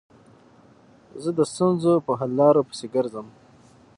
زه 1.23 1.29
د 1.37 1.39
ستونزو 1.51 1.93
په 2.05 2.11
حل 2.19 2.31
لارو 2.39 2.67
پيسي 2.69 2.87
ګرځم. 2.95 3.27